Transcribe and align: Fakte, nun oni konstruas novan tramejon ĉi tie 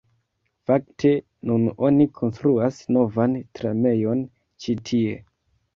Fakte, 0.69 1.11
nun 1.51 1.67
oni 1.89 2.09
konstruas 2.21 2.81
novan 2.99 3.39
tramejon 3.61 4.29
ĉi 4.65 4.79
tie 4.93 5.19